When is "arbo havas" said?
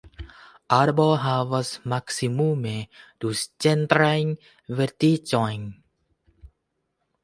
0.77-1.73